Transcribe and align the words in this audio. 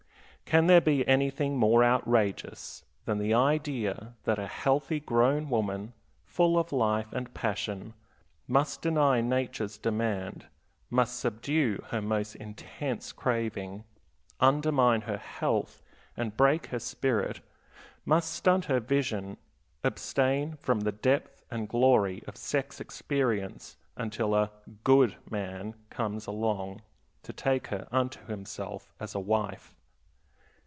Can 0.43 0.67
there 0.67 0.81
be 0.81 1.07
anything 1.07 1.57
more 1.57 1.81
outrageous 1.81 2.83
than 3.05 3.19
the 3.19 3.33
idea 3.33 4.15
that 4.25 4.37
a 4.37 4.47
healthy, 4.47 4.99
grown 4.99 5.49
woman, 5.49 5.93
full 6.25 6.57
of 6.59 6.73
life 6.73 7.13
and 7.13 7.33
passion, 7.33 7.93
must 8.49 8.81
deny 8.81 9.21
nature's 9.21 9.77
demand, 9.77 10.47
must 10.89 11.17
subdue 11.17 11.81
her 11.91 12.01
most 12.01 12.35
intense 12.35 13.13
craving, 13.13 13.85
undermine 14.41 14.99
her 15.03 15.15
health 15.15 15.81
and 16.17 16.35
break 16.35 16.65
her 16.67 16.79
spirit, 16.79 17.39
must 18.03 18.33
stunt 18.33 18.65
her 18.65 18.81
vision, 18.81 19.37
abstain 19.85 20.57
from 20.57 20.81
the 20.81 20.91
depth 20.91 21.45
and 21.49 21.69
glory 21.69 22.23
of 22.27 22.35
sex 22.35 22.81
experience 22.81 23.77
until 23.95 24.35
a 24.35 24.51
"good" 24.83 25.15
man 25.29 25.75
comes 25.89 26.27
along 26.27 26.81
to 27.23 27.31
take 27.31 27.67
her 27.67 27.87
unto 27.89 28.25
himself 28.25 28.91
as 28.99 29.15
a 29.15 29.17
wife? 29.19 29.77